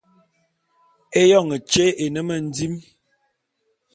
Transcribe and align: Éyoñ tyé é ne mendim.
Éyoñ 1.19 1.49
tyé 1.69 1.85
é 2.03 2.05
ne 2.13 2.21
mendim. 2.27 2.73